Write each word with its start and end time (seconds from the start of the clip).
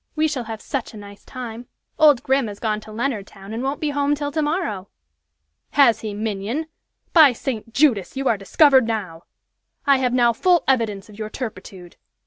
We 0.15 0.27
shall 0.27 0.45
have 0.45 0.63
such 0.63 0.95
a 0.95 0.97
nice 0.97 1.23
time! 1.23 1.67
Old 1.99 2.23
Grim 2.23 2.47
has 2.47 2.57
gone 2.57 2.79
to 2.79 2.91
Leonardtown, 2.91 3.53
and 3.53 3.61
won't 3.61 3.79
be 3.79 3.91
home 3.91 4.15
till 4.15 4.31
to 4.31 4.41
morrow!" 4.41 4.89
"Has 5.77 5.99
he, 6.01 6.15
minion? 6.15 6.65
By 7.13 7.33
St. 7.33 7.71
Judas! 7.71 8.17
you 8.17 8.27
are 8.27 8.35
discovered 8.35 8.87
now! 8.87 9.25
I 9.85 9.97
have 9.99 10.11
now 10.15 10.33
full 10.33 10.63
evidence 10.67 11.07
of 11.07 11.19
your 11.19 11.29
turpitude. 11.29 11.97